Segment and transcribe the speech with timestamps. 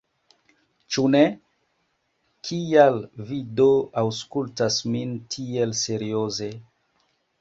[0.95, 1.19] Ĉu ne?
[2.49, 2.97] Kial
[3.29, 3.69] Vi do
[4.03, 6.51] aŭskultas min tiel serioze!